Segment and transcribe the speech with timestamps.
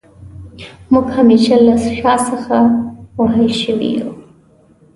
[0.91, 2.55] موږ همېشه له شا څخه
[3.19, 4.09] وهل شوي يو